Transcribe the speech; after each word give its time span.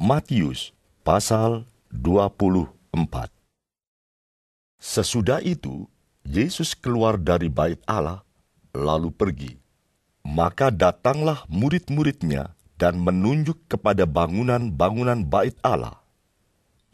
Matius 0.00 0.72
pasal 1.04 1.68
24 1.92 2.72
Sesudah 4.80 5.44
itu, 5.44 5.92
Yesus 6.24 6.72
keluar 6.72 7.20
dari 7.20 7.52
bait 7.52 7.76
Allah, 7.84 8.24
lalu 8.72 9.12
pergi. 9.12 9.60
Maka 10.24 10.72
datanglah 10.72 11.44
murid-muridnya 11.52 12.56
dan 12.80 12.96
menunjuk 12.96 13.60
kepada 13.68 14.08
bangunan-bangunan 14.08 15.20
bait 15.28 15.52
Allah. 15.60 16.00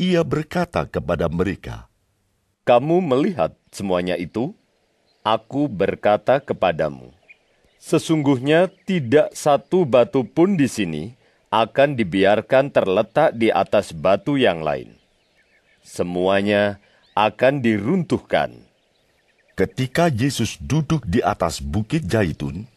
Ia 0.02 0.27
berkata 0.27 0.91
kepada 0.91 1.30
mereka, 1.30 1.86
Kamu 2.66 3.07
melihat 3.07 3.54
semuanya 3.70 4.18
itu? 4.18 4.50
Aku 5.23 5.70
berkata 5.70 6.43
kepadamu, 6.43 7.14
sesungguhnya 7.79 8.66
tidak 8.82 9.30
satu 9.30 9.86
batu 9.86 10.27
pun 10.27 10.59
di 10.59 10.66
sini 10.66 11.14
akan 11.57 11.96
dibiarkan 11.96 12.68
terletak 12.68 13.32
di 13.32 13.48
atas 13.48 13.96
batu 13.96 14.36
yang 14.36 14.60
lain. 14.60 14.92
Semuanya 15.80 16.77
akan 17.16 17.64
diruntuhkan. 17.64 18.52
Ketika 19.56 20.12
Yesus 20.12 20.61
duduk 20.61 21.09
di 21.09 21.24
atas 21.24 21.64
bukit 21.64 22.05
Zaitun, 22.05 22.69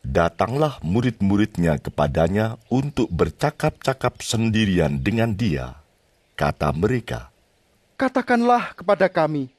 datanglah 0.00 0.80
murid-muridnya 0.80 1.76
kepadanya 1.76 2.56
untuk 2.72 3.12
bercakap-cakap 3.12 4.24
sendirian 4.24 5.04
dengan 5.04 5.36
dia. 5.36 5.76
Kata 6.32 6.72
mereka, 6.72 7.28
Katakanlah 7.94 8.74
kepada 8.74 9.06
kami, 9.06 9.52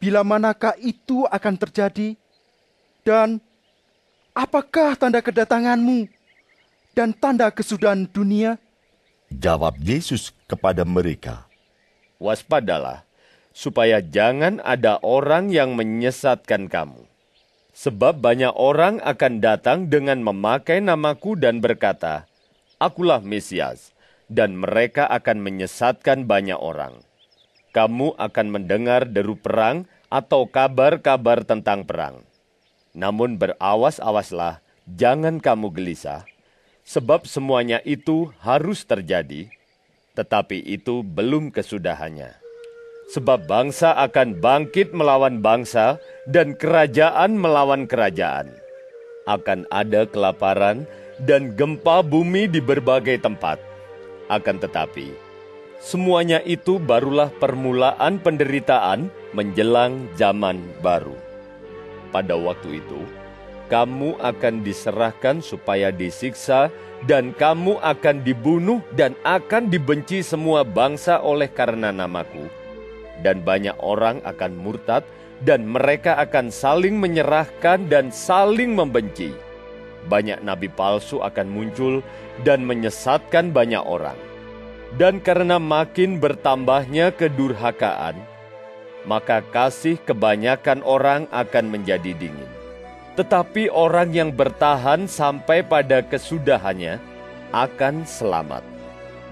bila 0.00 0.24
manakah 0.24 0.74
itu 0.80 1.28
akan 1.28 1.54
terjadi, 1.60 2.16
dan 3.04 3.38
apakah 4.32 4.98
tanda 4.98 5.22
kedatanganmu 5.22 6.17
dan 6.98 7.14
tanda 7.14 7.54
kesudahan 7.54 8.10
dunia? 8.10 8.58
Jawab 9.30 9.78
Yesus 9.78 10.34
kepada 10.50 10.82
mereka, 10.82 11.46
Waspadalah, 12.18 13.06
supaya 13.54 14.02
jangan 14.02 14.58
ada 14.66 14.98
orang 15.06 15.54
yang 15.54 15.78
menyesatkan 15.78 16.66
kamu. 16.66 17.06
Sebab 17.70 18.18
banyak 18.18 18.50
orang 18.58 18.98
akan 19.06 19.38
datang 19.38 19.86
dengan 19.86 20.18
memakai 20.18 20.82
namaku 20.82 21.38
dan 21.38 21.62
berkata, 21.62 22.26
Akulah 22.82 23.22
Mesias, 23.22 23.94
dan 24.26 24.58
mereka 24.58 25.06
akan 25.06 25.38
menyesatkan 25.38 26.26
banyak 26.26 26.58
orang 26.58 27.06
kamu 27.78 28.16
akan 28.16 28.46
mendengar 28.50 29.06
deru 29.06 29.36
perang 29.38 29.86
atau 30.08 30.48
kabar-kabar 30.48 31.44
tentang 31.44 31.84
perang. 31.84 32.24
Namun 32.96 33.36
berawas-awaslah, 33.36 34.64
jangan 34.88 35.38
kamu 35.38 35.70
gelisah, 35.70 36.24
sebab 36.88 37.28
semuanya 37.28 37.84
itu 37.84 38.32
harus 38.40 38.88
terjadi, 38.88 39.52
tetapi 40.16 40.56
itu 40.64 41.04
belum 41.04 41.52
kesudahannya. 41.52 42.32
Sebab 43.12 43.44
bangsa 43.44 43.92
akan 44.00 44.40
bangkit 44.40 44.96
melawan 44.96 45.44
bangsa, 45.44 46.00
dan 46.24 46.56
kerajaan 46.56 47.36
melawan 47.36 47.84
kerajaan. 47.84 48.48
Akan 49.28 49.68
ada 49.68 50.08
kelaparan 50.08 50.88
dan 51.20 51.52
gempa 51.52 52.00
bumi 52.00 52.48
di 52.48 52.64
berbagai 52.64 53.20
tempat. 53.20 53.60
Akan 54.28 54.56
tetapi, 54.60 55.28
Semuanya 55.78 56.42
itu 56.42 56.82
barulah 56.82 57.30
permulaan 57.38 58.18
penderitaan 58.18 59.14
menjelang 59.30 60.10
zaman 60.18 60.58
baru. 60.82 61.14
Pada 62.10 62.34
waktu 62.34 62.82
itu, 62.82 62.98
kamu 63.68 64.18
akan 64.18 64.64
diserahkan 64.66 65.44
supaya 65.44 65.94
disiksa, 65.94 66.72
dan 67.06 67.30
kamu 67.36 67.78
akan 67.78 68.26
dibunuh 68.26 68.82
dan 68.98 69.14
akan 69.22 69.70
dibenci 69.70 70.24
semua 70.24 70.66
bangsa 70.66 71.22
oleh 71.22 71.46
karena 71.46 71.94
namaku. 71.94 72.50
Dan 73.22 73.46
banyak 73.46 73.78
orang 73.78 74.18
akan 74.26 74.52
murtad, 74.58 75.06
dan 75.46 75.62
mereka 75.68 76.18
akan 76.18 76.50
saling 76.50 76.98
menyerahkan 76.98 77.86
dan 77.86 78.10
saling 78.10 78.74
membenci. 78.74 79.30
Banyak 80.10 80.42
nabi 80.42 80.66
palsu 80.66 81.22
akan 81.22 81.46
muncul 81.46 82.02
dan 82.42 82.66
menyesatkan 82.66 83.54
banyak 83.54 83.84
orang 83.84 84.18
dan 84.96 85.20
karena 85.20 85.60
makin 85.60 86.16
bertambahnya 86.16 87.12
kedurhakaan, 87.12 88.16
maka 89.04 89.44
kasih 89.52 90.00
kebanyakan 90.08 90.80
orang 90.80 91.28
akan 91.28 91.68
menjadi 91.68 92.16
dingin. 92.16 92.57
Tetapi 93.18 93.66
orang 93.74 94.14
yang 94.14 94.30
bertahan 94.30 95.10
sampai 95.10 95.66
pada 95.66 96.06
kesudahannya 96.06 97.02
akan 97.50 98.06
selamat. 98.06 98.62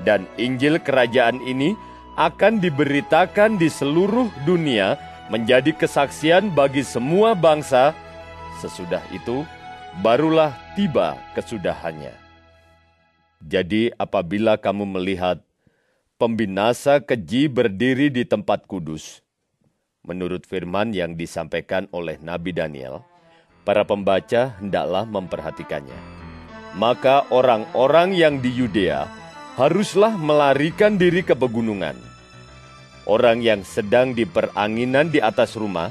Dan 0.02 0.26
Injil 0.34 0.82
kerajaan 0.82 1.38
ini 1.47 1.78
akan 2.19 2.58
diberitakan 2.58 3.62
di 3.62 3.70
seluruh 3.70 4.26
dunia 4.42 4.98
menjadi 5.30 5.70
kesaksian 5.70 6.50
bagi 6.50 6.82
semua 6.82 7.38
bangsa. 7.38 7.94
Sesudah 8.58 9.06
itu, 9.14 9.47
barulah 10.03 10.50
tiba 10.74 11.14
kesudahannya. 11.38 12.10
Jadi, 13.38 13.94
apabila 13.94 14.58
kamu 14.58 14.98
melihat 14.98 15.38
pembinasa 16.18 17.04
keji 17.04 17.47
berdiri 17.53 18.10
di 18.10 18.26
tempat 18.26 18.66
kudus. 18.66 19.22
Menurut 20.03 20.42
firman 20.42 20.91
yang 20.91 21.14
disampaikan 21.14 21.86
oleh 21.92 22.16
Nabi 22.22 22.56
Daniel, 22.56 23.04
para 23.66 23.82
pembaca 23.82 24.54
hendaklah 24.62 25.03
memperhatikannya. 25.03 25.99
Maka 26.78 27.27
orang-orang 27.34 28.15
yang 28.15 28.38
di 28.38 28.54
Yudea 28.54 29.10
haruslah 29.59 30.15
melarikan 30.15 30.94
diri 30.94 31.27
ke 31.27 31.34
pegunungan. 31.34 31.99
Orang 33.10 33.43
yang 33.43 33.66
sedang 33.66 34.15
di 34.15 34.22
peranginan 34.22 35.10
di 35.10 35.19
atas 35.19 35.59
rumah, 35.59 35.91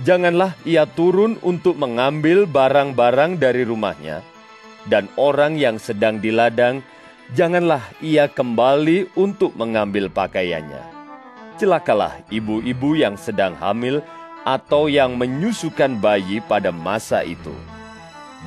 janganlah 0.00 0.56
ia 0.64 0.88
turun 0.88 1.36
untuk 1.44 1.76
mengambil 1.76 2.48
barang-barang 2.48 3.36
dari 3.36 3.66
rumahnya, 3.68 4.24
dan 4.88 5.10
orang 5.20 5.58
yang 5.58 5.76
sedang 5.76 6.20
di 6.22 6.32
ladang, 6.32 6.80
janganlah 7.34 7.82
ia 8.04 8.28
kembali 8.28 9.12
untuk 9.18 9.52
mengambil 9.56 10.08
pakaiannya. 10.12 10.80
Celakalah 11.56 12.20
ibu-ibu 12.32 12.96
yang 12.96 13.16
sedang 13.16 13.56
hamil 13.56 14.04
atau 14.42 14.90
yang 14.90 15.14
menyusukan 15.14 15.98
bayi 15.98 16.42
pada 16.44 16.70
masa 16.74 17.22
itu. 17.22 17.54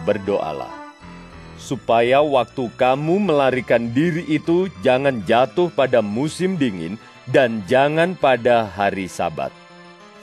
Berdoalah, 0.04 0.72
supaya 1.56 2.20
waktu 2.20 2.68
kamu 2.76 3.32
melarikan 3.32 3.90
diri 3.96 4.28
itu 4.28 4.68
jangan 4.84 5.24
jatuh 5.24 5.72
pada 5.72 6.04
musim 6.04 6.60
dingin 6.60 7.00
dan 7.32 7.64
jangan 7.66 8.14
pada 8.14 8.68
hari 8.68 9.08
sabat. 9.08 9.50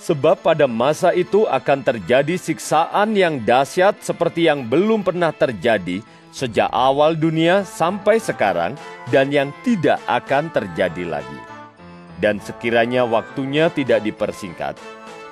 Sebab 0.03 0.43
pada 0.43 0.66
masa 0.66 1.15
itu 1.15 1.47
akan 1.47 1.87
terjadi 1.87 2.34
siksaan 2.34 3.15
yang 3.15 3.39
dahsyat 3.39 4.03
seperti 4.03 4.50
yang 4.50 4.66
belum 4.66 5.06
pernah 5.06 5.31
terjadi 5.31 6.03
sejak 6.34 6.66
awal 6.75 7.15
dunia 7.15 7.62
sampai 7.62 8.19
sekarang 8.19 8.75
dan 9.15 9.31
yang 9.31 9.54
tidak 9.62 10.03
akan 10.10 10.50
terjadi 10.50 11.06
lagi. 11.06 11.41
Dan 12.19 12.43
sekiranya 12.43 13.06
waktunya 13.06 13.71
tidak 13.71 14.03
dipersingkat, 14.03 14.75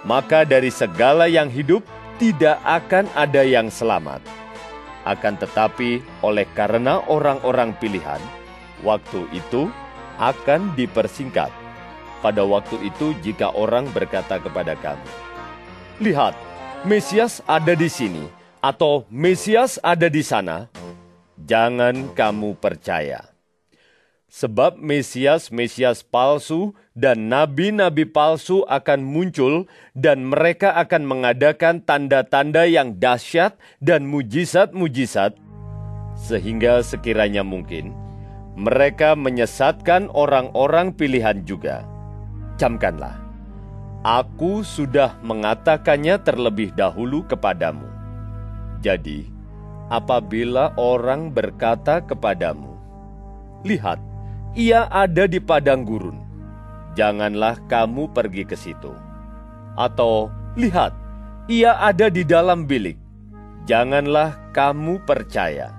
maka 0.05 0.49
dari 0.49 0.73
segala 0.73 1.29
yang 1.29 1.53
hidup 1.53 1.85
tidak 2.21 2.61
akan 2.65 3.09
ada 3.17 3.45
yang 3.45 3.73
selamat. 3.73 4.21
Akan 5.09 5.41
tetapi 5.41 6.05
oleh 6.21 6.45
karena 6.53 7.01
orang-orang 7.09 7.73
pilihan, 7.81 8.21
waktu 8.85 9.25
itu 9.33 9.73
akan 10.21 10.77
dipersingkat. 10.77 11.49
Pada 12.21 12.45
waktu 12.45 12.77
itu 12.85 13.17
jika 13.25 13.49
orang 13.57 13.89
berkata 13.97 14.37
kepada 14.37 14.77
kamu, 14.77 15.09
Lihat, 16.05 16.37
Mesias 16.85 17.41
ada 17.49 17.73
di 17.73 17.89
sini, 17.89 18.25
atau 18.61 19.09
Mesias 19.09 19.81
ada 19.81 20.09
di 20.09 20.21
sana, 20.21 20.69
jangan 21.41 22.13
kamu 22.13 22.61
percaya. 22.61 23.25
Sebab 24.31 24.79
Mesias-Mesias 24.79 26.07
palsu 26.07 26.79
dan 26.95 27.27
nabi-nabi 27.27 28.07
palsu 28.07 28.63
akan 28.71 29.03
muncul 29.03 29.67
dan 29.99 30.23
mereka 30.23 30.71
akan 30.79 31.03
mengadakan 31.03 31.83
tanda-tanda 31.83 32.63
yang 32.63 32.95
dahsyat 33.03 33.59
dan 33.83 34.07
mujizat-mujizat 34.07 35.35
sehingga 36.15 36.79
sekiranya 36.87 37.43
mungkin 37.43 37.91
mereka 38.55 39.19
menyesatkan 39.19 40.07
orang-orang 40.15 40.95
pilihan 40.95 41.43
juga. 41.43 41.83
Camkanlah, 42.55 43.17
aku 44.05 44.61
sudah 44.61 45.17
mengatakannya 45.25 46.21
terlebih 46.21 46.71
dahulu 46.77 47.25
kepadamu. 47.25 47.89
Jadi, 48.85 49.27
apabila 49.89 50.77
orang 50.77 51.33
berkata 51.33 52.05
kepadamu, 52.05 52.77
"Lihat, 53.65 54.10
ia 54.55 54.87
ada 54.91 55.27
di 55.27 55.39
padang 55.43 55.85
gurun." 55.87 56.19
Janganlah 56.99 57.59
kamu 57.71 58.11
pergi 58.11 58.43
ke 58.45 58.57
situ. 58.59 58.91
Atau, 59.79 60.29
"Lihat, 60.59 60.93
ia 61.47 61.79
ada 61.79 62.11
di 62.11 62.27
dalam 62.27 62.67
bilik." 62.67 62.99
Janganlah 63.69 64.35
kamu 64.51 65.05
percaya. 65.07 65.77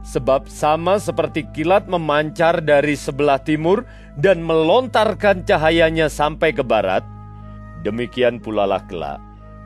sebab 0.00 0.48
sama 0.48 0.96
seperti 0.96 1.44
kilat 1.52 1.84
memancar 1.84 2.64
dari 2.64 2.96
sebelah 2.96 3.36
timur 3.36 3.84
dan 4.16 4.40
melontarkan 4.40 5.44
cahayanya 5.44 6.08
sampai 6.08 6.56
ke 6.56 6.64
barat, 6.64 7.04
demikian 7.84 8.40
pula 8.40 8.64
lah 8.64 8.80
kelak 8.88 9.20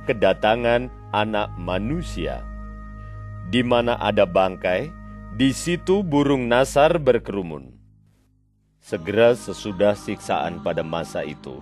kedatangan 0.05 0.93
anak 1.17 1.49
manusia. 1.57 2.45
Di 3.49 3.65
mana 3.65 3.97
ada 4.01 4.29
bangkai, 4.29 4.93
di 5.37 5.51
situ 5.53 6.05
burung 6.05 6.49
nasar 6.49 6.97
berkerumun. 7.01 7.74
Segera 8.85 9.33
sesudah 9.33 9.97
siksaan 9.97 10.61
pada 10.61 10.85
masa 10.85 11.25
itu, 11.25 11.57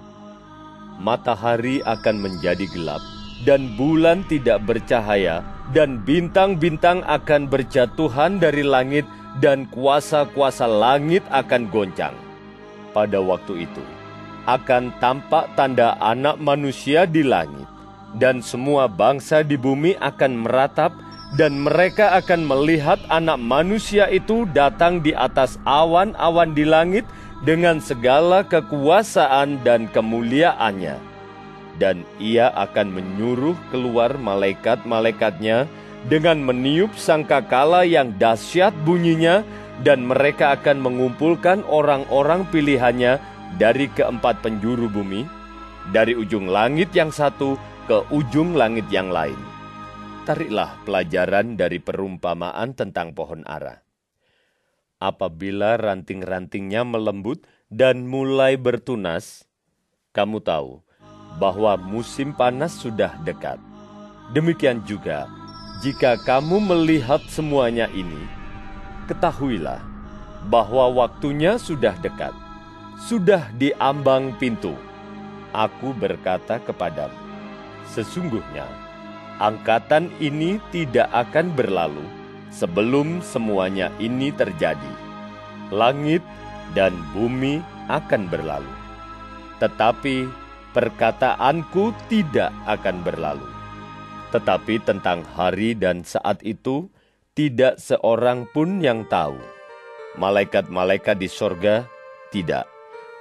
matahari 0.99 1.79
akan 1.87 2.19
menjadi 2.19 2.67
gelap, 2.75 2.99
dan 3.47 3.79
bulan 3.79 4.27
tidak 4.27 4.59
bercahaya, 4.67 5.39
dan 5.71 6.03
bintang-bintang 6.03 6.99
akan 7.07 7.47
berjatuhan 7.47 8.43
dari 8.43 8.67
langit, 8.67 9.07
dan 9.39 9.71
kuasa-kuasa 9.71 10.67
langit 10.67 11.23
akan 11.31 11.71
goncang. 11.71 12.19
Pada 12.91 13.23
waktu 13.23 13.71
itu, 13.71 13.85
akan 14.51 14.91
tampak 14.99 15.47
tanda 15.55 15.95
anak 16.03 16.43
manusia 16.43 17.07
di 17.07 17.23
langit, 17.23 17.71
dan 18.19 18.43
semua 18.43 18.91
bangsa 18.91 19.47
di 19.47 19.55
bumi 19.55 19.95
akan 20.03 20.43
meratap, 20.43 20.91
dan 21.33 21.65
mereka 21.65 22.13
akan 22.21 22.45
melihat 22.45 23.01
anak 23.09 23.41
manusia 23.41 24.05
itu 24.13 24.45
datang 24.53 25.01
di 25.01 25.17
atas 25.17 25.57
awan-awan 25.65 26.53
di 26.53 26.69
langit 26.69 27.09
dengan 27.41 27.81
segala 27.81 28.45
kekuasaan 28.45 29.65
dan 29.65 29.89
kemuliaannya. 29.89 31.01
Dan 31.81 32.05
ia 32.21 32.53
akan 32.53 32.93
menyuruh 32.93 33.57
keluar 33.73 34.21
malaikat-malaikatnya 34.21 35.65
dengan 36.07 36.37
meniup 36.45 36.93
sangkakala 37.01 37.89
yang 37.89 38.13
dahsyat 38.21 38.77
bunyinya 38.85 39.41
dan 39.81 40.05
mereka 40.05 40.53
akan 40.53 40.85
mengumpulkan 40.85 41.65
orang-orang 41.65 42.45
pilihannya 42.53 43.17
dari 43.57 43.89
keempat 43.97 44.45
penjuru 44.45 44.87
bumi, 44.93 45.25
dari 45.97 46.13
ujung 46.13 46.45
langit 46.45 46.93
yang 46.93 47.09
satu 47.09 47.57
ke 47.89 48.05
ujung 48.13 48.53
langit 48.53 48.87
yang 48.93 49.09
lain 49.09 49.52
tariklah 50.23 50.79
pelajaran 50.87 51.59
dari 51.59 51.83
perumpamaan 51.83 52.79
tentang 52.79 53.11
pohon 53.11 53.43
ara. 53.43 53.83
Apabila 55.03 55.75
ranting-rantingnya 55.75 56.87
melembut 56.87 57.43
dan 57.67 58.07
mulai 58.07 58.55
bertunas, 58.55 59.51
kamu 60.15 60.39
tahu 60.39 60.79
bahwa 61.43 61.75
musim 61.75 62.31
panas 62.31 62.79
sudah 62.79 63.19
dekat. 63.27 63.59
Demikian 64.31 64.87
juga, 64.87 65.27
jika 65.83 66.15
kamu 66.23 66.63
melihat 66.63 67.19
semuanya 67.27 67.91
ini, 67.91 68.23
ketahuilah 69.11 69.83
bahwa 70.47 71.03
waktunya 71.03 71.59
sudah 71.59 71.99
dekat, 71.99 72.31
sudah 73.11 73.51
diambang 73.59 74.39
pintu. 74.39 74.79
Aku 75.51 75.91
berkata 75.99 76.63
kepadamu, 76.63 77.19
sesungguhnya 77.91 78.82
angkatan 79.43 80.07
ini 80.23 80.63
tidak 80.71 81.11
akan 81.11 81.51
berlalu 81.59 82.07
sebelum 82.55 83.19
semuanya 83.19 83.91
ini 83.99 84.31
terjadi. 84.31 84.95
Langit 85.75 86.23
dan 86.79 86.95
bumi 87.11 87.59
akan 87.91 88.31
berlalu, 88.31 88.71
tetapi 89.59 90.31
perkataanku 90.71 91.91
tidak 92.07 92.55
akan 92.71 93.03
berlalu. 93.03 93.49
Tetapi 94.31 94.81
tentang 94.87 95.27
hari 95.35 95.77
dan 95.77 96.07
saat 96.07 96.41
itu, 96.47 96.89
tidak 97.37 97.77
seorang 97.83 98.49
pun 98.55 98.81
yang 98.81 99.05
tahu. 99.11 99.37
Malaikat-malaikat 100.17 101.21
di 101.21 101.29
sorga 101.29 101.85
tidak, 102.33 102.69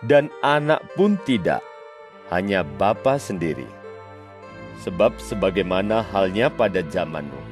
dan 0.07 0.31
anak 0.43 0.79
pun 0.95 1.19
tidak, 1.27 1.63
hanya 2.31 2.63
Bapa 2.63 3.19
sendiri 3.19 3.80
Sebab 4.81 5.21
sebagaimana 5.21 6.01
halnya 6.01 6.49
pada 6.49 6.81
zaman 6.89 7.29
Nuh, 7.29 7.47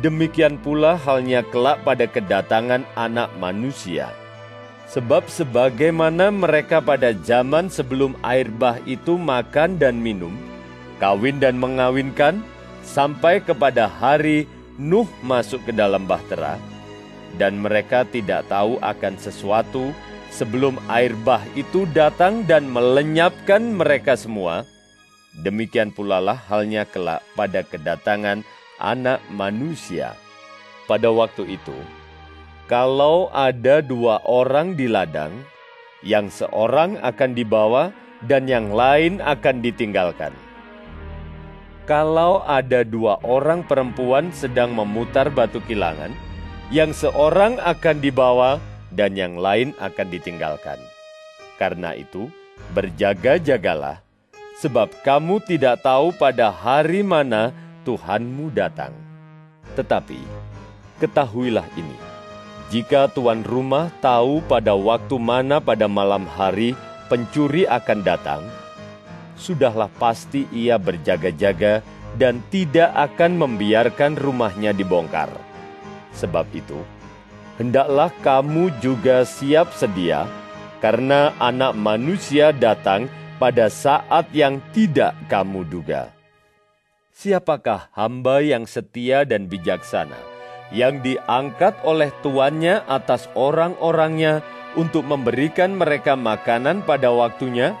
demikian 0.00 0.56
pula 0.56 0.96
halnya 0.96 1.44
kelak 1.44 1.84
pada 1.84 2.08
kedatangan 2.08 2.88
anak 2.96 3.28
manusia. 3.36 4.08
Sebab 4.88 5.28
sebagaimana 5.28 6.32
mereka 6.32 6.80
pada 6.80 7.12
zaman 7.12 7.68
sebelum 7.68 8.16
air 8.24 8.48
bah 8.48 8.80
itu 8.88 9.20
makan 9.20 9.76
dan 9.76 10.00
minum, 10.00 10.32
kawin 10.96 11.36
dan 11.36 11.60
mengawinkan, 11.60 12.40
sampai 12.80 13.44
kepada 13.44 13.84
hari 13.84 14.48
Nuh 14.80 15.10
masuk 15.20 15.60
ke 15.68 15.76
dalam 15.76 16.08
bahtera, 16.08 16.56
dan 17.36 17.60
mereka 17.60 18.08
tidak 18.08 18.48
tahu 18.48 18.80
akan 18.80 19.20
sesuatu 19.20 19.92
sebelum 20.32 20.80
air 20.88 21.12
bah 21.20 21.44
itu 21.52 21.84
datang 21.92 22.46
dan 22.48 22.64
melenyapkan 22.70 23.60
mereka 23.60 24.16
semua, 24.16 24.64
Demikian 25.38 25.94
pula 25.94 26.18
lah 26.18 26.34
halnya 26.50 26.82
kelak 26.82 27.22
pada 27.38 27.62
kedatangan 27.62 28.42
anak 28.82 29.22
manusia. 29.30 30.18
Pada 30.90 31.14
waktu 31.14 31.54
itu, 31.54 31.76
kalau 32.66 33.30
ada 33.30 33.78
dua 33.78 34.18
orang 34.26 34.74
di 34.74 34.90
ladang, 34.90 35.30
yang 36.02 36.26
seorang 36.26 36.98
akan 37.02 37.38
dibawa 37.38 37.94
dan 38.26 38.50
yang 38.50 38.74
lain 38.74 39.22
akan 39.22 39.62
ditinggalkan. 39.62 40.34
Kalau 41.86 42.44
ada 42.44 42.84
dua 42.84 43.16
orang 43.24 43.64
perempuan 43.64 44.34
sedang 44.34 44.74
memutar 44.74 45.30
batu 45.32 45.62
kilangan, 45.64 46.12
yang 46.68 46.92
seorang 46.92 47.56
akan 47.62 47.96
dibawa 48.04 48.60
dan 48.92 49.16
yang 49.16 49.40
lain 49.40 49.72
akan 49.80 50.08
ditinggalkan. 50.12 50.76
Karena 51.56 51.96
itu, 51.96 52.28
berjaga-jagalah 52.76 54.07
sebab 54.58 54.90
kamu 55.06 55.38
tidak 55.46 55.86
tahu 55.86 56.10
pada 56.10 56.50
hari 56.50 57.06
mana 57.06 57.54
Tuhanmu 57.86 58.50
datang. 58.50 58.90
Tetapi 59.78 60.18
ketahuilah 60.98 61.64
ini, 61.78 61.98
jika 62.68 63.06
tuan 63.08 63.46
rumah 63.46 63.88
tahu 64.02 64.42
pada 64.44 64.74
waktu 64.74 65.16
mana 65.16 65.62
pada 65.62 65.86
malam 65.86 66.26
hari 66.26 66.74
pencuri 67.06 67.64
akan 67.70 68.02
datang, 68.02 68.42
sudahlah 69.38 69.88
pasti 69.96 70.50
ia 70.50 70.76
berjaga-jaga 70.76 71.80
dan 72.18 72.42
tidak 72.50 72.90
akan 72.98 73.38
membiarkan 73.38 74.18
rumahnya 74.18 74.74
dibongkar. 74.74 75.30
Sebab 76.18 76.50
itu, 76.50 76.82
hendaklah 77.62 78.10
kamu 78.26 78.74
juga 78.82 79.22
siap 79.22 79.70
sedia, 79.70 80.26
karena 80.82 81.30
Anak 81.38 81.78
Manusia 81.78 82.50
datang 82.50 83.06
pada 83.38 83.70
saat 83.70 84.28
yang 84.34 84.58
tidak 84.74 85.14
kamu 85.30 85.62
duga. 85.66 86.10
Siapakah 87.14 87.90
hamba 87.94 88.38
yang 88.42 88.66
setia 88.66 89.26
dan 89.26 89.50
bijaksana 89.50 90.18
yang 90.70 91.00
diangkat 91.02 91.74
oleh 91.82 92.12
tuannya 92.22 92.84
atas 92.86 93.26
orang-orangnya 93.34 94.44
untuk 94.78 95.02
memberikan 95.02 95.74
mereka 95.74 96.14
makanan 96.14 96.86
pada 96.86 97.10
waktunya? 97.10 97.74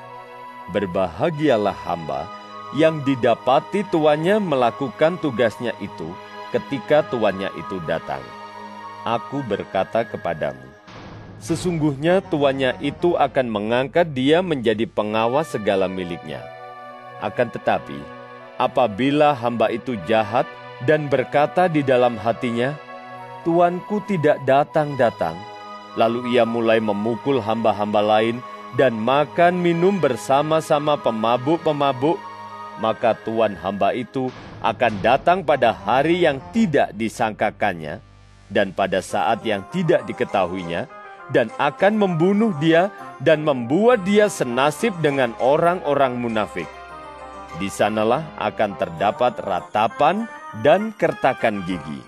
Berbahagialah 0.74 1.76
hamba 1.86 2.26
yang 2.74 3.00
didapati 3.06 3.86
tuannya 3.88 4.42
melakukan 4.42 5.16
tugasnya 5.22 5.72
itu 5.78 6.10
ketika 6.50 7.04
tuannya 7.06 7.52
itu 7.56 7.78
datang. 7.84 8.20
Aku 9.06 9.40
berkata 9.46 10.04
kepadamu, 10.04 10.77
Sesungguhnya 11.38 12.18
tuannya 12.26 12.82
itu 12.82 13.14
akan 13.14 13.46
mengangkat 13.46 14.10
dia 14.10 14.42
menjadi 14.42 14.90
pengawas 14.90 15.54
segala 15.54 15.86
miliknya. 15.86 16.42
Akan 17.22 17.50
tetapi, 17.50 17.98
apabila 18.58 19.34
hamba 19.38 19.70
itu 19.70 19.94
jahat 20.10 20.46
dan 20.86 21.06
berkata 21.06 21.70
di 21.70 21.82
dalam 21.82 22.18
hatinya, 22.18 22.74
Tuanku 23.46 24.02
tidak 24.04 24.42
datang-datang, 24.44 25.38
lalu 25.94 26.34
ia 26.34 26.42
mulai 26.42 26.82
memukul 26.82 27.38
hamba-hamba 27.38 28.02
lain 28.02 28.42
dan 28.74 28.98
makan 28.98 29.62
minum 29.62 29.96
bersama-sama 30.02 30.98
pemabuk-pemabuk, 30.98 32.18
maka 32.82 33.14
tuan 33.22 33.54
hamba 33.56 33.94
itu 33.94 34.28
akan 34.60 34.92
datang 35.00 35.46
pada 35.46 35.70
hari 35.70 36.26
yang 36.26 36.42
tidak 36.50 36.90
disangkakannya 36.98 38.02
dan 38.50 38.74
pada 38.74 38.98
saat 38.98 39.40
yang 39.46 39.62
tidak 39.70 40.02
diketahuinya, 40.04 40.90
dan 41.32 41.52
akan 41.60 42.00
membunuh 42.00 42.52
dia 42.56 42.88
dan 43.20 43.44
membuat 43.44 44.04
dia 44.04 44.30
senasib 44.32 44.96
dengan 45.04 45.36
orang-orang 45.42 46.16
munafik. 46.16 46.68
Di 47.56 47.68
sanalah 47.72 48.24
akan 48.38 48.76
terdapat 48.76 49.40
ratapan 49.40 50.28
dan 50.60 50.92
kertakan 50.96 51.64
gigi. 51.64 52.00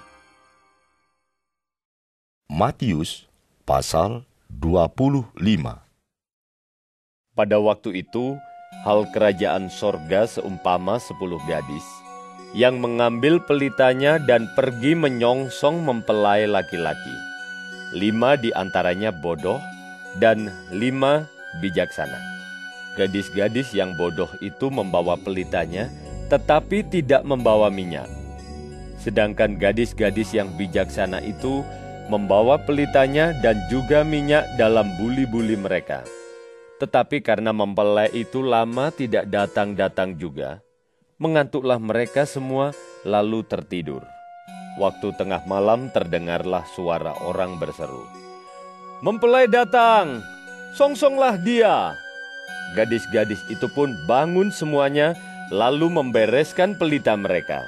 Matius 2.51 3.31
pasal 3.65 4.27
25 4.51 5.33
Pada 7.31 7.57
waktu 7.63 8.05
itu, 8.05 8.37
hal 8.85 9.07
kerajaan 9.15 9.71
sorga 9.71 10.27
seumpama 10.27 10.99
sepuluh 10.99 11.41
gadis 11.47 11.87
yang 12.51 12.83
mengambil 12.83 13.39
pelitanya 13.39 14.19
dan 14.19 14.51
pergi 14.59 14.99
menyongsong 14.99 15.87
mempelai 15.87 16.51
laki-laki 16.51 17.30
lima 17.95 18.39
di 18.39 18.55
antaranya 18.55 19.11
bodoh, 19.11 19.59
dan 20.19 20.51
lima 20.75 21.27
bijaksana. 21.63 22.19
Gadis-gadis 22.99 23.71
yang 23.71 23.95
bodoh 23.95 24.31
itu 24.43 24.67
membawa 24.71 25.15
pelitanya, 25.15 25.87
tetapi 26.27 26.83
tidak 26.87 27.23
membawa 27.23 27.71
minyak. 27.71 28.11
Sedangkan 28.99 29.57
gadis-gadis 29.57 30.35
yang 30.35 30.51
bijaksana 30.59 31.23
itu 31.23 31.63
membawa 32.11 32.59
pelitanya 32.59 33.31
dan 33.39 33.57
juga 33.71 34.03
minyak 34.03 34.45
dalam 34.59 34.91
buli-buli 34.99 35.55
mereka. 35.55 36.03
Tetapi 36.83 37.23
karena 37.23 37.55
mempelai 37.55 38.11
itu 38.11 38.43
lama 38.43 38.91
tidak 38.91 39.31
datang-datang 39.31 40.19
juga, 40.19 40.59
mengantuklah 41.21 41.79
mereka 41.79 42.27
semua 42.27 42.75
lalu 43.07 43.47
tertidur. 43.47 44.03
Waktu 44.79 45.17
tengah 45.19 45.43
malam 45.51 45.91
terdengarlah 45.91 46.63
suara 46.77 47.17
orang 47.27 47.59
berseru. 47.59 48.07
Mempelai 49.03 49.51
datang, 49.51 50.23
songsonglah 50.77 51.41
dia. 51.43 51.97
Gadis-gadis 52.79 53.43
itu 53.51 53.67
pun 53.75 53.91
bangun 54.07 54.55
semuanya 54.55 55.19
lalu 55.51 55.91
membereskan 55.91 56.79
pelita 56.79 57.19
mereka. 57.19 57.67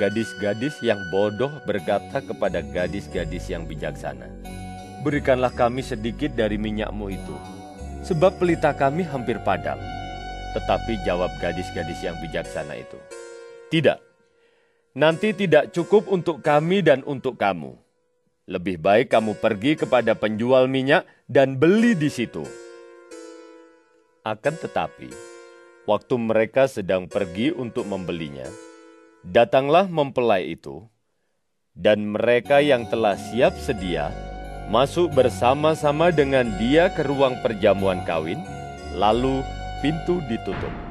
Gadis-gadis 0.00 0.80
yang 0.80 0.96
bodoh 1.12 1.52
berkata 1.68 2.24
kepada 2.24 2.64
gadis-gadis 2.64 3.52
yang 3.52 3.68
bijaksana, 3.68 4.32
Berikanlah 5.04 5.52
kami 5.52 5.84
sedikit 5.84 6.32
dari 6.32 6.56
minyakmu 6.56 7.12
itu, 7.12 7.36
sebab 8.00 8.40
pelita 8.40 8.72
kami 8.72 9.04
hampir 9.04 9.36
padam. 9.44 9.76
Tetapi 10.56 11.04
jawab 11.04 11.28
gadis-gadis 11.44 12.00
yang 12.00 12.16
bijaksana 12.24 12.80
itu, 12.80 12.96
Tidak, 13.68 14.09
nanti 14.96 15.36
tidak 15.36 15.70
cukup 15.70 16.10
untuk 16.10 16.42
kami 16.42 16.82
dan 16.82 17.04
untuk 17.06 17.38
kamu. 17.38 17.78
Lebih 18.50 18.82
baik 18.82 19.14
kamu 19.14 19.38
pergi 19.38 19.78
kepada 19.78 20.18
penjual 20.18 20.66
minyak 20.66 21.06
dan 21.30 21.54
beli 21.54 21.94
di 21.94 22.10
situ. 22.10 22.42
Akan 24.26 24.58
tetapi, 24.58 25.08
waktu 25.86 26.14
mereka 26.18 26.66
sedang 26.66 27.06
pergi 27.06 27.54
untuk 27.54 27.86
membelinya, 27.86 28.46
Datanglah 29.20 29.84
mempelai 29.84 30.56
itu, 30.56 30.88
dan 31.76 32.08
mereka 32.08 32.64
yang 32.64 32.88
telah 32.88 33.20
siap 33.20 33.52
sedia 33.60 34.08
masuk 34.72 35.12
bersama-sama 35.12 36.08
dengan 36.08 36.48
dia 36.56 36.88
ke 36.88 37.04
ruang 37.04 37.36
perjamuan 37.44 38.00
kawin, 38.08 38.40
lalu 38.96 39.44
pintu 39.84 40.24
ditutup. 40.24 40.89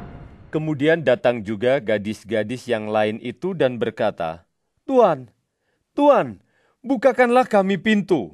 Kemudian 0.50 1.06
datang 1.06 1.46
juga 1.46 1.78
gadis-gadis 1.78 2.66
yang 2.66 2.90
lain 2.90 3.22
itu 3.22 3.54
dan 3.54 3.78
berkata, 3.78 4.50
Tuan, 4.82 5.30
Tuan, 5.94 6.42
bukakanlah 6.82 7.46
kami 7.46 7.78
pintu. 7.78 8.34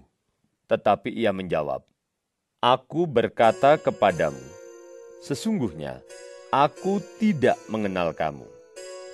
Tetapi 0.71 1.11
ia 1.11 1.35
menjawab, 1.35 1.83
Aku 2.63 3.03
berkata 3.03 3.75
kepadamu, 3.75 4.39
sesungguhnya 5.19 5.99
aku 6.55 7.03
tidak 7.19 7.59
mengenal 7.67 8.15
kamu. 8.15 8.47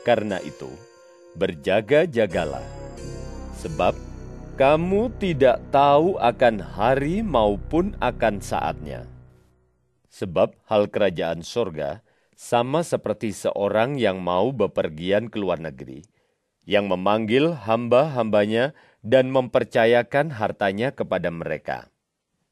Karena 0.05 0.38
itu, 0.46 0.70
berjaga-jagalah, 1.34 2.63
sebab 3.58 3.98
kamu 4.62 5.10
tidak 5.17 5.58
tahu 5.74 6.22
akan 6.22 6.62
hari 6.62 7.25
maupun 7.25 7.98
akan 7.98 8.38
saatnya. 8.38 9.10
Sebab 10.13 10.53
hal 10.70 10.86
kerajaan 10.86 11.41
sorga 11.41 12.05
sama 12.41 12.81
seperti 12.81 13.38
seorang 13.38 14.01
yang 14.01 14.17
mau 14.17 14.50
bepergian 14.50 15.29
ke 15.29 15.38
luar 15.38 15.62
negeri, 15.62 16.01
yang 16.65 16.89
memanggil 16.89 17.53
hamba-hambanya 17.53 18.74
dan 19.05 19.29
mempercayakan 19.29 20.33
hartanya 20.33 20.89
kepada 20.89 21.29
mereka. 21.29 21.93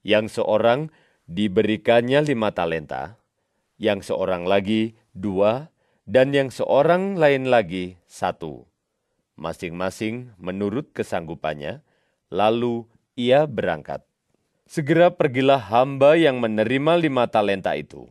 Yang 0.06 0.38
seorang 0.38 0.94
diberikannya 1.26 2.22
lima 2.22 2.54
talenta, 2.54 3.18
yang 3.82 4.06
seorang 4.06 4.46
lagi 4.46 4.94
dua, 5.18 5.74
dan 6.06 6.38
yang 6.38 6.54
seorang 6.54 7.18
lain 7.18 7.50
lagi 7.50 7.98
satu, 8.06 8.70
masing-masing 9.42 10.38
menurut 10.38 10.94
kesanggupannya, 10.94 11.82
lalu 12.30 12.86
ia 13.18 13.50
berangkat. 13.50 14.06
Segera 14.70 15.10
pergilah 15.10 15.58
hamba 15.58 16.14
yang 16.14 16.38
menerima 16.38 17.02
lima 17.02 17.26
talenta 17.26 17.74
itu. 17.74 18.06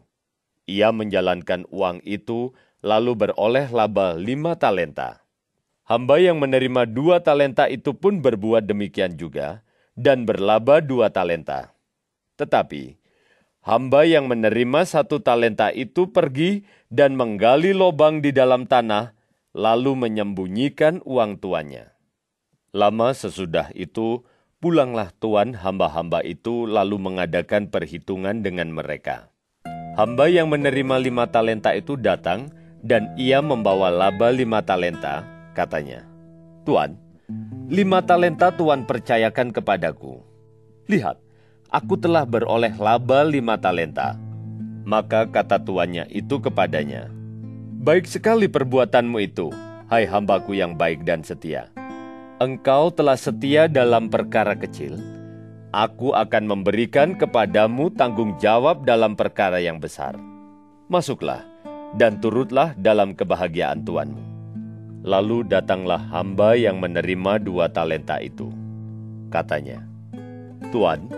Ia 0.68 0.92
menjalankan 0.92 1.64
uang 1.72 2.04
itu, 2.04 2.52
lalu 2.84 3.16
beroleh 3.16 3.72
laba 3.72 4.12
lima 4.12 4.52
talenta. 4.52 5.24
Hamba 5.88 6.20
yang 6.20 6.36
menerima 6.36 6.84
dua 6.84 7.24
talenta 7.24 7.64
itu 7.72 7.96
pun 7.96 8.20
berbuat 8.20 8.68
demikian 8.68 9.16
juga, 9.16 9.64
dan 9.96 10.28
berlaba 10.28 10.84
dua 10.84 11.08
talenta. 11.08 11.72
Tetapi 12.36 13.00
hamba 13.64 14.04
yang 14.04 14.28
menerima 14.28 14.84
satu 14.84 15.24
talenta 15.24 15.72
itu 15.72 16.12
pergi 16.12 16.68
dan 16.92 17.16
menggali 17.16 17.72
lobang 17.72 18.20
di 18.20 18.36
dalam 18.36 18.68
tanah, 18.68 19.16
lalu 19.56 19.96
menyembunyikan 19.96 21.00
uang 21.08 21.40
tuannya. 21.40 21.96
Lama 22.76 23.16
sesudah 23.16 23.72
itu, 23.72 24.20
pulanglah 24.60 25.08
tuan 25.16 25.56
hamba-hamba 25.56 26.20
itu 26.20 26.68
lalu 26.68 27.00
mengadakan 27.00 27.72
perhitungan 27.72 28.44
dengan 28.44 28.68
mereka. 28.68 29.27
Hamba 29.98 30.30
yang 30.30 30.46
menerima 30.46 31.10
lima 31.10 31.26
talenta 31.26 31.74
itu 31.74 31.98
datang, 31.98 32.54
dan 32.86 33.10
ia 33.18 33.42
membawa 33.42 33.90
laba 33.90 34.30
lima 34.30 34.62
talenta, 34.62 35.26
katanya. 35.58 36.06
Tuan, 36.62 36.94
lima 37.66 37.98
talenta 38.06 38.54
Tuan 38.54 38.86
percayakan 38.86 39.50
kepadaku. 39.50 40.22
Lihat, 40.86 41.18
aku 41.74 41.98
telah 41.98 42.22
beroleh 42.22 42.78
laba 42.78 43.26
lima 43.26 43.58
talenta. 43.58 44.14
Maka 44.86 45.26
kata 45.26 45.58
tuannya 45.66 46.06
itu 46.14 46.38
kepadanya, 46.38 47.10
Baik 47.82 48.06
sekali 48.06 48.46
perbuatanmu 48.46 49.18
itu, 49.18 49.50
hai 49.90 50.06
hambaku 50.06 50.54
yang 50.54 50.78
baik 50.78 51.02
dan 51.02 51.26
setia. 51.26 51.74
Engkau 52.38 52.94
telah 52.94 53.18
setia 53.18 53.66
dalam 53.66 54.06
perkara 54.06 54.54
kecil, 54.54 54.94
aku 55.72 56.16
akan 56.16 56.44
memberikan 56.48 57.16
kepadamu 57.16 57.92
tanggung 57.92 58.36
jawab 58.40 58.84
dalam 58.88 59.14
perkara 59.14 59.60
yang 59.60 59.76
besar. 59.80 60.16
Masuklah 60.88 61.44
dan 61.96 62.20
turutlah 62.20 62.72
dalam 62.80 63.12
kebahagiaan 63.12 63.84
tuanmu. 63.84 64.24
Lalu 65.04 65.46
datanglah 65.46 66.02
hamba 66.10 66.58
yang 66.58 66.82
menerima 66.82 67.40
dua 67.40 67.70
talenta 67.70 68.18
itu. 68.20 68.50
Katanya, 69.28 69.84
Tuan, 70.68 71.08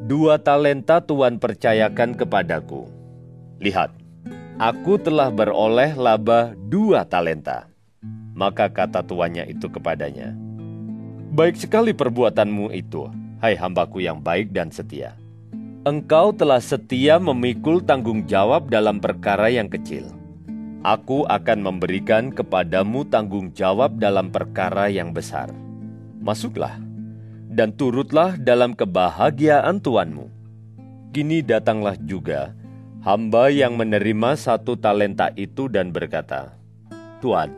Dua 0.00 0.40
talenta 0.40 1.04
Tuhan 1.04 1.36
percayakan 1.36 2.16
kepadaku. 2.16 2.88
Lihat, 3.60 3.92
aku 4.56 4.96
telah 4.96 5.28
beroleh 5.28 5.92
laba 5.92 6.56
dua 6.56 7.04
talenta. 7.04 7.68
Maka 8.32 8.72
kata 8.72 9.04
tuannya 9.04 9.44
itu 9.52 9.68
kepadanya, 9.68 10.32
Baik 11.36 11.60
sekali 11.60 11.92
perbuatanmu 11.92 12.72
itu, 12.72 13.12
hai 13.40 13.56
hambaku 13.56 14.04
yang 14.04 14.20
baik 14.20 14.52
dan 14.52 14.68
setia. 14.68 15.16
Engkau 15.88 16.36
telah 16.36 16.60
setia 16.60 17.16
memikul 17.16 17.80
tanggung 17.80 18.28
jawab 18.28 18.68
dalam 18.68 19.00
perkara 19.00 19.48
yang 19.48 19.66
kecil. 19.72 20.04
Aku 20.84 21.24
akan 21.24 21.64
memberikan 21.64 22.28
kepadamu 22.32 23.08
tanggung 23.08 23.52
jawab 23.56 23.96
dalam 23.96 24.28
perkara 24.28 24.92
yang 24.92 25.12
besar. 25.16 25.48
Masuklah, 26.20 26.76
dan 27.48 27.72
turutlah 27.72 28.36
dalam 28.36 28.76
kebahagiaan 28.76 29.80
Tuanmu. 29.80 30.28
Kini 31.10 31.42
datanglah 31.42 31.98
juga 31.98 32.54
hamba 33.00 33.48
yang 33.48 33.74
menerima 33.74 34.36
satu 34.36 34.76
talenta 34.76 35.32
itu 35.34 35.66
dan 35.66 35.90
berkata, 35.90 36.54
Tuan, 37.18 37.50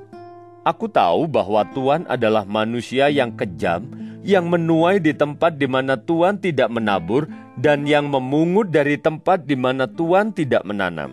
aku 0.62 0.86
tahu 0.86 1.26
bahwa 1.26 1.66
Tuan 1.74 2.06
adalah 2.06 2.46
manusia 2.46 3.10
yang 3.10 3.34
kejam, 3.34 3.86
yang 4.22 4.46
menuai 4.46 5.02
di 5.02 5.10
tempat 5.12 5.58
di 5.58 5.66
mana 5.66 5.98
Tuan 5.98 6.38
tidak 6.38 6.70
menabur, 6.70 7.26
dan 7.58 7.84
yang 7.84 8.08
memungut 8.08 8.72
dari 8.72 8.96
tempat 8.96 9.44
di 9.44 9.58
mana 9.58 9.84
Tuan 9.90 10.32
tidak 10.32 10.64
menanam. 10.64 11.12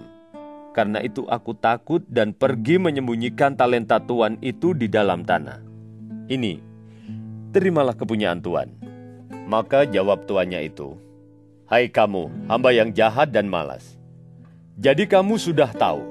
Karena 0.71 1.01
itu 1.03 1.25
aku 1.27 1.57
takut 1.57 2.05
dan 2.07 2.31
pergi 2.31 2.79
menyembunyikan 2.79 3.57
talenta 3.57 3.99
Tuan 3.99 4.37
itu 4.39 4.71
di 4.77 4.87
dalam 4.87 5.25
tanah. 5.25 5.59
Ini 6.29 6.61
terimalah 7.51 7.97
kepunyaan 7.97 8.39
Tuhan. 8.39 8.69
Maka 9.49 9.89
jawab 9.89 10.29
tuannya 10.29 10.69
itu, 10.69 10.93
Hai 11.65 11.89
kamu, 11.89 12.49
hamba 12.49 12.69
yang 12.69 12.93
jahat 12.93 13.33
dan 13.33 13.49
malas. 13.49 13.97
Jadi 14.77 15.09
kamu 15.09 15.41
sudah 15.41 15.73
tahu 15.73 16.05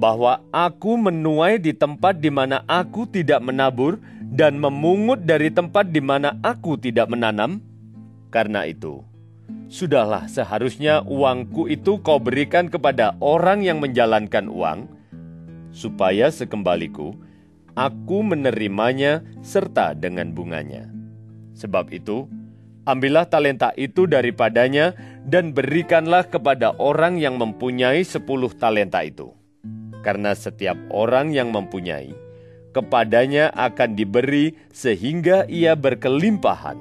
bahwa 0.00 0.40
aku 0.48 0.96
menuai 0.96 1.60
di 1.60 1.76
tempat 1.76 2.16
di 2.16 2.32
mana 2.32 2.64
aku 2.64 3.04
tidak 3.04 3.44
menabur 3.44 4.00
dan 4.28 4.60
memungut 4.60 5.24
dari 5.24 5.48
tempat 5.48 5.88
di 5.88 6.04
mana 6.04 6.36
aku 6.44 6.76
tidak 6.76 7.08
menanam? 7.08 7.64
Karena 8.28 8.68
itu, 8.68 9.00
sudahlah 9.72 10.28
seharusnya 10.28 11.00
uangku 11.04 11.66
itu 11.68 12.00
kau 12.04 12.20
berikan 12.20 12.68
kepada 12.68 13.16
orang 13.24 13.64
yang 13.64 13.80
menjalankan 13.80 14.52
uang, 14.52 14.88
supaya 15.72 16.28
sekembaliku 16.28 17.16
aku 17.72 18.20
menerimanya 18.20 19.24
serta 19.40 19.96
dengan 19.96 20.34
bunganya. 20.36 20.92
Sebab 21.56 21.90
itu, 21.94 22.28
Ambillah 22.88 23.28
talenta 23.28 23.76
itu 23.76 24.08
daripadanya 24.08 24.96
dan 25.28 25.52
berikanlah 25.52 26.24
kepada 26.24 26.72
orang 26.80 27.20
yang 27.20 27.36
mempunyai 27.36 28.00
sepuluh 28.00 28.48
talenta 28.48 29.04
itu. 29.04 29.36
Karena 30.00 30.32
setiap 30.32 30.80
orang 30.88 31.36
yang 31.36 31.52
mempunyai, 31.52 32.16
kepadanya 32.78 33.50
akan 33.58 33.98
diberi 33.98 34.54
sehingga 34.70 35.42
ia 35.50 35.74
berkelimpahan. 35.74 36.78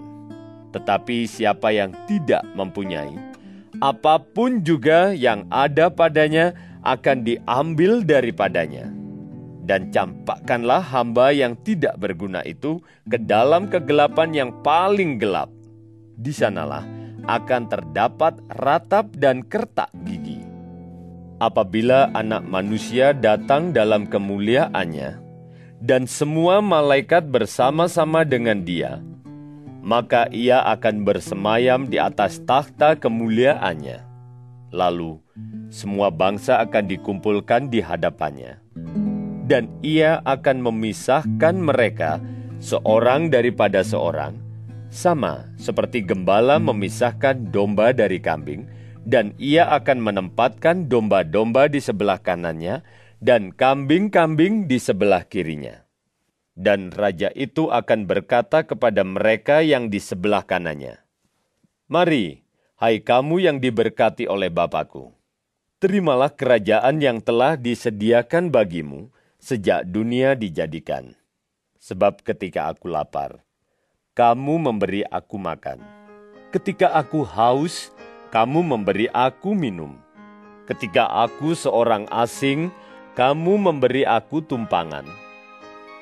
Tetapi 0.77 1.25
siapa 1.25 1.73
yang 1.73 1.97
tidak 2.05 2.45
mempunyai, 2.53 3.17
apa 3.81 4.21
pun 4.21 4.61
juga 4.61 5.09
yang 5.17 5.49
ada 5.49 5.89
padanya 5.89 6.53
akan 6.85 7.25
diambil 7.25 8.05
daripadanya 8.05 8.93
dan 9.67 9.91
campakkanlah 9.91 10.79
hamba 10.79 11.35
yang 11.35 11.59
tidak 11.67 11.99
berguna 11.99 12.39
itu 12.47 12.79
ke 13.03 13.19
dalam 13.19 13.67
kegelapan 13.67 14.31
yang 14.31 14.51
paling 14.63 15.19
gelap. 15.19 15.51
Di 16.15 16.31
sanalah 16.31 16.87
akan 17.27 17.67
terdapat 17.67 18.39
ratap 18.55 19.11
dan 19.19 19.43
kertak 19.43 19.91
gigi. 20.07 20.39
Apabila 21.37 22.09
anak 22.17 22.47
manusia 22.47 23.13
datang 23.13 23.75
dalam 23.75 24.09
kemuliaannya, 24.09 25.26
dan 25.81 26.09
semua 26.09 26.61
malaikat 26.63 27.25
bersama-sama 27.29 28.25
dengan 28.25 28.61
dia, 28.61 28.99
maka 29.85 30.27
ia 30.33 30.61
akan 30.65 31.05
bersemayam 31.05 31.87
di 31.87 32.01
atas 32.01 32.41
takhta 32.43 32.97
kemuliaannya. 32.97 34.03
Lalu, 34.73 35.21
semua 35.71 36.11
bangsa 36.11 36.59
akan 36.59 36.85
dikumpulkan 36.91 37.71
di 37.71 37.79
hadapannya 37.79 38.59
dan 39.47 39.71
ia 39.79 40.19
akan 40.27 40.59
memisahkan 40.59 41.55
mereka 41.55 42.19
seorang 42.59 43.31
daripada 43.31 43.79
seorang, 43.81 44.35
sama 44.91 45.47
seperti 45.55 46.03
gembala 46.03 46.59
memisahkan 46.59 47.47
domba 47.47 47.95
dari 47.95 48.19
kambing, 48.19 48.67
dan 49.07 49.31
ia 49.39 49.71
akan 49.71 50.03
menempatkan 50.03 50.91
domba-domba 50.91 51.71
di 51.71 51.79
sebelah 51.79 52.19
kanannya 52.19 52.83
dan 53.17 53.49
kambing-kambing 53.53 54.69
di 54.69 54.77
sebelah 54.77 55.25
kirinya. 55.25 55.85
Dan 56.57 56.89
raja 56.89 57.29
itu 57.37 57.69
akan 57.69 58.09
berkata 58.09 58.65
kepada 58.65 59.05
mereka 59.05 59.61
yang 59.61 59.93
di 59.93 60.01
sebelah 60.01 60.41
kanannya, 60.41 60.97
Mari, 61.85 62.41
hai 62.81 62.97
kamu 62.97 63.45
yang 63.45 63.57
diberkati 63.61 64.25
oleh 64.25 64.49
Bapakku, 64.49 65.13
terimalah 65.77 66.33
kerajaan 66.33 66.97
yang 66.97 67.21
telah 67.21 67.53
disediakan 67.61 68.49
bagimu, 68.49 69.13
sejak 69.37 69.85
dunia 69.85 70.33
dijadikan. 70.33 71.13
Sebab 71.77 72.25
ketika 72.25 72.73
aku 72.73 72.89
lapar, 72.89 73.45
kamu 74.17 74.57
memberi 74.57 75.05
aku 75.05 75.37
makan. 75.37 75.77
Ketika 76.49 76.89
aku 76.89 77.21
haus, 77.21 77.93
kamu 78.33 78.65
memberi 78.65 79.05
aku 79.13 79.53
minum. 79.53 79.93
Ketika 80.65 81.05
aku 81.05 81.53
seorang 81.53 82.09
asing, 82.09 82.73
kamu 83.17 83.57
memberi 83.57 84.05
aku 84.05 84.45
tumpangan. 84.45 85.03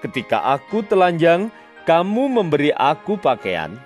Ketika 0.03 0.60
aku 0.60 0.84
telanjang, 0.84 1.48
kamu 1.88 2.27
memberi 2.27 2.75
aku 2.75 3.15
pakaian. 3.15 3.79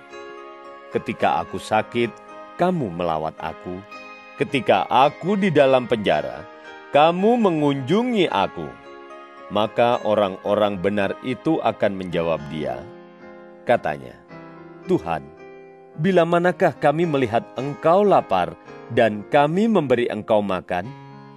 Ketika 0.90 1.38
aku 1.38 1.62
sakit, 1.62 2.10
kamu 2.58 2.90
melawat 2.90 3.38
aku. 3.38 3.78
Ketika 4.34 4.90
aku 4.90 5.38
di 5.38 5.54
dalam 5.54 5.86
penjara, 5.86 6.42
kamu 6.90 7.38
mengunjungi 7.38 8.26
aku 8.26 8.66
maka 9.50 9.98
orang-orang 10.06 10.78
benar 10.78 11.10
itu 11.26 11.58
akan 11.60 11.98
menjawab 11.98 12.38
dia. 12.48 12.80
Katanya, 13.66 14.14
Tuhan, 14.86 15.26
bila 15.98 16.22
manakah 16.22 16.72
kami 16.78 17.04
melihat 17.04 17.42
engkau 17.58 18.06
lapar 18.06 18.54
dan 18.94 19.26
kami 19.28 19.66
memberi 19.66 20.06
engkau 20.06 20.40
makan, 20.40 20.86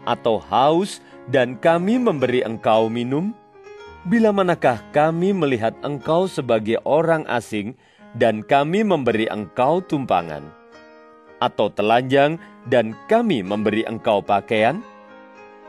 atau 0.06 0.40
haus 0.40 1.02
dan 1.30 1.56
kami 1.60 2.00
memberi 2.02 2.44
engkau 2.44 2.92
minum? 2.92 3.32
Bila 4.04 4.36
manakah 4.36 4.84
kami 4.92 5.32
melihat 5.32 5.72
engkau 5.80 6.28
sebagai 6.28 6.82
orang 6.84 7.24
asing 7.32 7.80
dan 8.20 8.44
kami 8.44 8.84
memberi 8.84 9.32
engkau 9.32 9.80
tumpangan? 9.80 10.44
Atau 11.40 11.72
telanjang 11.72 12.40
dan 12.68 12.96
kami 13.08 13.44
memberi 13.44 13.88
engkau 13.88 14.20
pakaian?' 14.20 14.84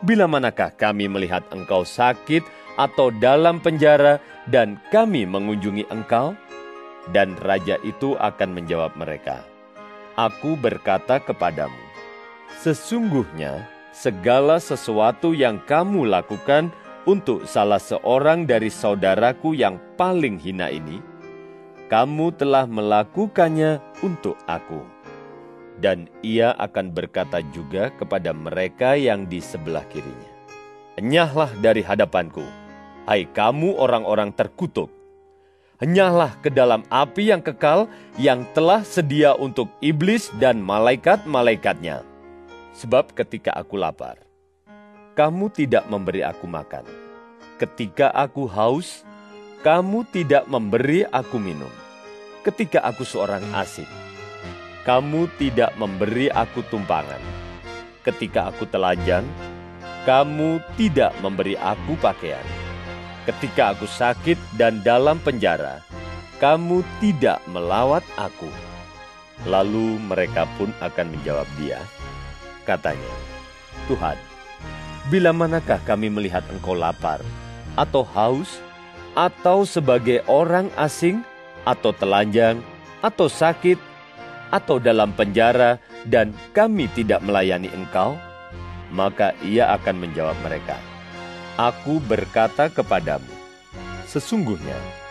Bila 0.05 0.29
manakah 0.29 0.69
kami 0.75 1.09
melihat 1.09 1.47
engkau 1.49 1.81
sakit 1.81 2.45
atau 2.77 3.09
dalam 3.09 3.57
penjara 3.63 4.21
dan 4.51 4.77
kami 4.93 5.25
mengunjungi 5.25 5.89
engkau? 5.89 6.37
Dan 7.09 7.37
raja 7.41 7.81
itu 7.85 8.17
akan 8.17 8.57
menjawab 8.57 8.97
mereka, 8.97 9.45
Aku 10.17 10.57
berkata 10.57 11.21
kepadamu, 11.21 11.77
sesungguhnya 12.61 13.74
segala 13.95 14.59
sesuatu 14.59 15.31
yang 15.31 15.63
kamu 15.63 16.11
lakukan 16.11 16.75
untuk 17.07 17.47
salah 17.47 17.79
seorang 17.79 18.43
dari 18.43 18.69
saudaraku 18.69 19.55
yang 19.55 19.79
paling 19.95 20.37
hina 20.43 20.69
ini, 20.75 20.99
kamu 21.87 22.35
telah 22.35 22.67
melakukannya 22.67 23.79
untuk 24.03 24.35
aku.' 24.51 24.95
dan 25.79 26.07
ia 26.23 26.55
akan 26.59 26.95
berkata 26.95 27.43
juga 27.51 27.91
kepada 27.95 28.31
mereka 28.31 28.95
yang 28.95 29.27
di 29.27 29.43
sebelah 29.43 29.83
kirinya, 29.91 30.31
Enyahlah 30.95 31.51
dari 31.59 31.83
hadapanku, 31.83 32.45
hai 33.11 33.27
kamu 33.27 33.75
orang-orang 33.75 34.31
terkutuk. 34.31 34.91
Enyahlah 35.83 36.39
ke 36.39 36.55
dalam 36.55 36.87
api 36.87 37.35
yang 37.35 37.43
kekal 37.43 37.91
yang 38.15 38.47
telah 38.55 38.87
sedia 38.87 39.35
untuk 39.35 39.67
iblis 39.83 40.31
dan 40.39 40.63
malaikat-malaikatnya. 40.63 42.14
Sebab 42.75 43.15
ketika 43.15 43.55
aku 43.55 43.79
lapar, 43.79 44.19
kamu 45.15 45.47
tidak 45.55 45.87
memberi 45.87 46.27
aku 46.27 46.51
makan. 46.51 46.83
Ketika 47.55 48.11
aku 48.11 48.51
haus, 48.51 49.07
kamu 49.63 50.03
tidak 50.11 50.51
memberi 50.51 51.07
aku 51.07 51.39
minum. 51.39 51.71
Ketika 52.43 52.83
aku 52.83 53.07
seorang 53.07 53.47
asing, 53.55 53.87
kamu 54.83 55.31
tidak 55.39 55.71
memberi 55.79 56.29
aku 56.35 56.67
tumpangan. 56.67 57.23
Ketika 58.03 58.51
aku 58.51 58.67
telanjang, 58.67 59.23
kamu 60.05 60.59
tidak 60.75 61.15
memberi 61.23 61.55
aku 61.57 61.95
pakaian. 62.03 62.45
Ketika 63.25 63.73
aku 63.73 63.89
sakit 63.89 64.37
dan 64.61 64.85
dalam 64.85 65.17
penjara, 65.23 65.81
kamu 66.43 66.85
tidak 67.01 67.41
melawat 67.49 68.05
aku. 68.21 68.51
Lalu 69.49 69.97
mereka 70.05 70.45
pun 70.61 70.69
akan 70.85 71.07
menjawab 71.17 71.49
dia, 71.57 71.81
katanya, 72.65 73.13
Tuhan, 73.87 74.17
bila 75.13 75.37
manakah 75.37 75.79
kami 75.85 76.09
melihat 76.09 76.43
engkau 76.49 76.73
lapar, 76.73 77.21
atau 77.77 78.03
haus, 78.17 78.59
atau 79.13 79.69
sebagai 79.69 80.25
orang 80.27 80.73
asing, 80.81 81.21
atau 81.69 81.93
telanjang, 81.93 82.65
atau 83.05 83.29
sakit, 83.29 83.77
atau 84.49 84.81
dalam 84.81 85.13
penjara 85.13 85.77
dan 86.09 86.33
kami 86.57 86.89
tidak 86.97 87.21
melayani 87.21 87.69
engkau? 87.73 88.17
Maka 88.95 89.35
ia 89.43 89.75
akan 89.75 90.07
menjawab 90.07 90.39
mereka, 90.41 90.79
Aku 91.55 92.03
berkata 92.03 92.67
kepadamu, 92.67 93.31
sesungguhnya 94.11 95.04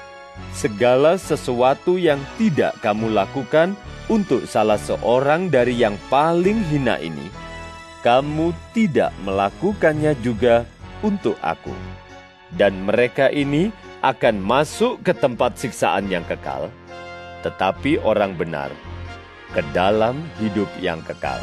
segala 0.54 1.18
sesuatu 1.18 1.98
yang 1.98 2.22
tidak 2.38 2.78
kamu 2.82 3.12
lakukan 3.12 3.78
untuk 4.12 4.46
salah 4.46 4.78
seorang 4.78 5.48
dari 5.48 5.80
yang 5.80 5.96
paling 6.12 6.62
hina 6.68 7.00
ini, 7.00 7.32
kamu 8.04 8.52
tidak 8.76 9.16
melakukannya 9.24 10.14
juga 10.20 10.68
untuk 11.02 11.40
aku. 11.40 11.74
Dan 12.54 12.86
mereka 12.86 13.34
ini 13.34 13.74
akan 14.06 14.38
masuk 14.38 15.02
ke 15.02 15.16
tempat 15.16 15.58
siksaan 15.58 16.12
yang 16.12 16.28
kekal, 16.28 16.70
tetapi 17.42 17.98
orang 18.04 18.36
benar 18.36 18.70
ke 19.56 19.64
dalam 19.72 20.20
hidup 20.38 20.68
yang 20.84 21.00
kekal. 21.02 21.40